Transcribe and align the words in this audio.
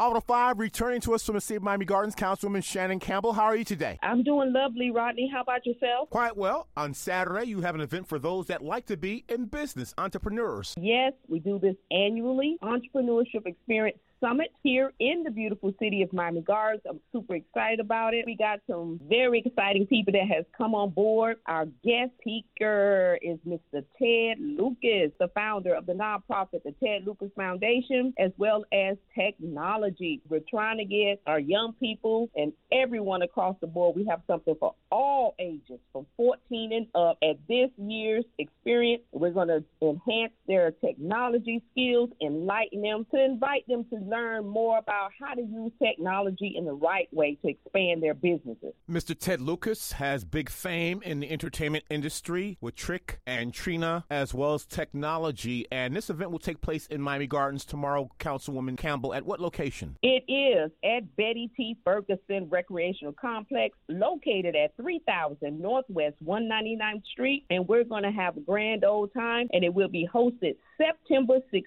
Auto 0.00 0.20
5, 0.20 0.60
returning 0.60 1.00
to 1.00 1.12
us 1.12 1.24
from 1.24 1.34
the 1.34 1.40
City 1.40 1.56
of 1.56 1.64
Miami 1.64 1.84
Gardens, 1.84 2.14
Councilwoman 2.14 2.62
Shannon 2.62 3.00
Campbell. 3.00 3.32
How 3.32 3.42
are 3.42 3.56
you 3.56 3.64
today? 3.64 3.98
I'm 4.00 4.22
doing 4.22 4.52
lovely, 4.52 4.92
Rodney. 4.92 5.28
How 5.32 5.40
about 5.40 5.66
yourself? 5.66 6.08
Quite 6.10 6.36
well. 6.36 6.68
On 6.76 6.94
Saturday, 6.94 7.46
you 7.46 7.62
have 7.62 7.74
an 7.74 7.80
event 7.80 8.06
for 8.08 8.20
those 8.20 8.46
that 8.46 8.62
like 8.62 8.86
to 8.86 8.96
be 8.96 9.24
in 9.28 9.46
business, 9.46 9.94
entrepreneurs. 9.98 10.72
Yes, 10.80 11.14
we 11.26 11.40
do 11.40 11.58
this 11.58 11.74
annually. 11.90 12.58
Entrepreneurship 12.62 13.44
Experience 13.44 13.98
Summit 14.20 14.48
here 14.64 14.92
in 14.98 15.22
the 15.22 15.30
beautiful 15.30 15.72
city 15.80 16.02
of 16.02 16.12
Miami 16.12 16.40
Gardens. 16.40 16.82
I'm 16.88 16.98
super 17.12 17.36
excited 17.36 17.78
about 17.78 18.14
it. 18.14 18.24
We 18.26 18.36
got 18.36 18.60
some 18.68 19.00
very 19.08 19.44
exciting 19.46 19.86
people 19.86 20.12
that 20.12 20.26
has 20.34 20.44
come 20.56 20.74
on 20.74 20.90
board. 20.90 21.36
Our 21.46 21.66
guest 21.84 22.10
speaker 22.20 23.18
is 23.22 23.38
Mr. 23.46 23.84
Ted 23.96 24.38
Lucas, 24.40 25.12
the 25.20 25.28
founder 25.34 25.72
of 25.74 25.86
the 25.86 25.92
nonprofit, 25.92 26.64
the 26.64 26.74
Ted 26.82 27.06
Lucas 27.06 27.30
Foundation, 27.36 28.12
as 28.18 28.32
well 28.38 28.64
as 28.72 28.96
technology. 29.14 30.20
We're 30.28 30.40
trying 30.50 30.78
to 30.78 30.84
get 30.84 31.20
our 31.26 31.38
young 31.38 31.74
people 31.74 32.28
and 32.34 32.52
everyone 32.72 33.22
across 33.22 33.54
the 33.60 33.68
board. 33.68 33.94
We 33.94 34.04
have 34.06 34.22
something 34.26 34.56
for 34.58 34.74
all 34.90 35.36
ages 35.38 35.78
from 35.92 36.06
14 36.16 36.72
and 36.72 36.86
up 36.94 37.18
at 37.22 37.36
this 37.48 37.70
year's 37.76 38.24
experience. 38.38 39.02
We're 39.12 39.30
going 39.30 39.48
to 39.48 39.64
enhance 39.80 40.32
their 40.48 40.72
technology 40.72 41.62
skills, 41.70 42.10
enlighten 42.20 42.82
them, 42.82 43.06
to 43.14 43.24
invite 43.24 43.66
them 43.68 43.84
to 43.90 44.07
learn 44.08 44.46
more 44.46 44.78
about 44.78 45.10
how 45.18 45.34
to 45.34 45.40
use 45.40 45.72
technology 45.82 46.54
in 46.56 46.64
the 46.64 46.72
right 46.72 47.08
way 47.12 47.36
to 47.42 47.48
expand 47.48 48.02
their 48.02 48.14
businesses. 48.14 48.74
Mr. 48.90 49.18
Ted 49.18 49.40
Lucas 49.40 49.92
has 49.92 50.24
big 50.24 50.50
fame 50.50 51.02
in 51.04 51.20
the 51.20 51.30
entertainment 51.30 51.84
industry 51.90 52.58
with 52.60 52.74
Trick 52.74 53.20
and 53.26 53.52
Trina, 53.52 54.04
as 54.10 54.34
well 54.34 54.54
as 54.54 54.64
technology. 54.64 55.66
And 55.70 55.94
this 55.94 56.10
event 56.10 56.30
will 56.30 56.38
take 56.38 56.60
place 56.60 56.86
in 56.86 57.00
Miami 57.00 57.26
Gardens 57.26 57.64
tomorrow, 57.64 58.10
Councilwoman 58.18 58.76
Campbell. 58.76 59.14
At 59.14 59.24
what 59.24 59.40
location? 59.40 59.96
It 60.02 60.24
is 60.28 60.70
at 60.84 61.16
Betty 61.16 61.50
T. 61.56 61.76
Ferguson 61.84 62.48
Recreational 62.48 63.12
Complex, 63.12 63.76
located 63.88 64.56
at 64.56 64.76
3000 64.76 65.60
Northwest 65.60 66.16
199th 66.24 67.04
Street. 67.12 67.44
And 67.50 67.66
we're 67.68 67.84
going 67.84 68.04
to 68.04 68.10
have 68.10 68.36
a 68.36 68.40
grand 68.40 68.84
old 68.84 69.12
time, 69.12 69.48
and 69.52 69.64
it 69.64 69.72
will 69.72 69.88
be 69.88 70.08
hosted 70.12 70.56
September 70.76 71.38
16th, 71.52 71.64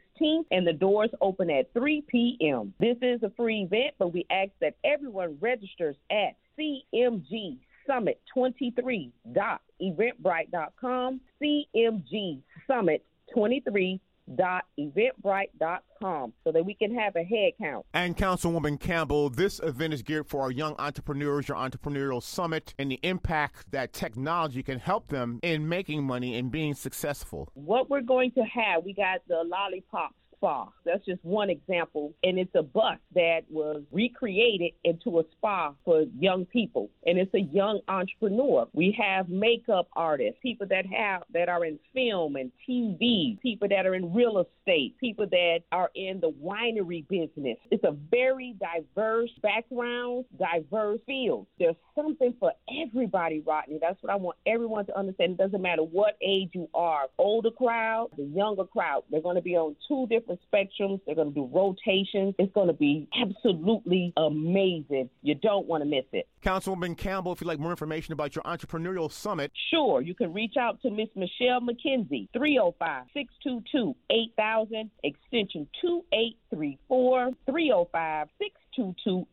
and 0.51 0.67
the 0.67 0.73
doors 0.73 1.09
open 1.19 1.49
at 1.49 1.73
3 1.73 2.03
p.m. 2.07 2.75
This 2.79 2.97
is 3.01 3.23
a 3.23 3.31
free 3.35 3.63
event, 3.63 3.95
but 3.97 4.13
we 4.13 4.27
ask 4.29 4.51
that 4.61 4.75
everyone 4.83 5.35
registers 5.39 5.95
at 6.11 6.35
CMG 6.57 7.57
Summit 7.87 8.21
23.eventbrite.com, 8.35 11.21
CMG 11.41 12.41
Summit 12.67 13.03
23 13.33 13.99
eventbrite.com 14.29 16.33
so 16.43 16.51
that 16.51 16.65
we 16.65 16.73
can 16.73 16.95
have 16.95 17.15
a 17.15 17.23
head 17.23 17.53
count. 17.61 17.85
And 17.93 18.17
Councilwoman 18.17 18.79
Campbell, 18.79 19.29
this 19.29 19.59
event 19.59 19.93
is 19.93 20.01
geared 20.01 20.27
for 20.27 20.41
our 20.41 20.51
young 20.51 20.75
entrepreneurs, 20.79 21.47
your 21.47 21.57
entrepreneurial 21.57 22.21
summit, 22.21 22.73
and 22.77 22.91
the 22.91 22.99
impact 23.03 23.71
that 23.71 23.93
technology 23.93 24.63
can 24.63 24.79
help 24.79 25.07
them 25.07 25.39
in 25.43 25.67
making 25.67 26.03
money 26.03 26.35
and 26.35 26.51
being 26.51 26.73
successful. 26.73 27.49
What 27.53 27.89
we're 27.89 28.01
going 28.01 28.31
to 28.31 28.41
have, 28.41 28.83
we 28.83 28.93
got 28.93 29.21
the 29.27 29.43
lollipop 29.45 30.13
spa. 30.41 30.69
That's 30.85 31.05
just 31.05 31.23
one 31.23 31.49
example. 31.49 32.13
And 32.23 32.39
it's 32.39 32.53
a 32.55 32.63
bus 32.63 32.97
that 33.13 33.41
was 33.49 33.83
recreated 33.91 34.71
into 34.83 35.19
a 35.19 35.23
spa 35.33 35.73
for 35.85 36.03
young 36.17 36.45
people. 36.45 36.89
And 37.05 37.17
it's 37.17 37.33
a 37.33 37.41
young 37.41 37.81
entrepreneur. 37.87 38.67
We 38.73 38.97
have 38.99 39.29
makeup 39.29 39.87
artists, 39.95 40.39
people 40.41 40.67
that 40.67 40.85
have 40.87 41.23
that 41.33 41.47
are 41.47 41.63
in 41.65 41.77
film 41.93 42.35
and 42.35 42.51
TV, 42.67 43.39
people 43.41 43.67
that 43.69 43.85
are 43.85 43.95
in 43.95 44.13
real 44.13 44.39
estate, 44.39 44.97
people 44.99 45.27
that 45.29 45.59
are 45.71 45.91
in 45.95 46.19
the 46.19 46.31
winery 46.31 47.07
business. 47.07 47.57
It's 47.69 47.83
a 47.83 47.95
very 48.09 48.55
diverse 48.59 49.31
background, 49.43 50.25
diverse 50.39 50.99
field. 51.05 51.45
There's 51.59 51.75
something 51.95 52.33
for 52.39 52.51
everybody, 52.83 53.43
Rodney. 53.45 53.77
That's 53.79 54.01
what 54.01 54.11
I 54.11 54.15
want 54.15 54.37
everyone 54.47 54.85
to 54.87 54.97
understand. 54.97 55.33
It 55.33 55.37
doesn't 55.37 55.61
matter 55.61 55.83
what 55.83 56.17
age 56.21 56.49
you 56.53 56.67
are. 56.73 57.03
Older 57.17 57.51
crowd, 57.51 58.09
the 58.17 58.23
younger 58.23 58.65
crowd. 58.65 59.03
They're 59.11 59.21
going 59.21 59.35
to 59.35 59.41
be 59.41 59.55
on 59.55 59.75
two 59.87 60.07
different 60.07 60.30
different 60.31 60.71
spectrums. 60.79 60.99
They're 61.05 61.15
going 61.15 61.29
to 61.29 61.33
do 61.33 61.49
rotations. 61.51 62.35
It's 62.37 62.53
going 62.53 62.67
to 62.67 62.73
be 62.73 63.07
absolutely 63.19 64.13
amazing. 64.17 65.09
You 65.21 65.35
don't 65.35 65.67
want 65.67 65.83
to 65.83 65.89
miss 65.89 66.05
it. 66.11 66.27
Councilwoman 66.43 66.97
Campbell, 66.97 67.33
if 67.33 67.41
you'd 67.41 67.47
like 67.47 67.59
more 67.59 67.71
information 67.71 68.13
about 68.13 68.35
your 68.35 68.43
entrepreneurial 68.43 69.11
summit, 69.11 69.51
sure. 69.69 70.01
You 70.01 70.15
can 70.15 70.33
reach 70.33 70.55
out 70.59 70.81
to 70.81 70.89
Miss 70.89 71.09
Michelle 71.15 71.61
McKenzie, 71.61 72.27
305 72.33 73.05
622 73.13 73.95
8000, 74.09 74.89
extension 75.03 75.67
2834, 75.81 77.31
305 77.45 78.27
622 78.39 78.60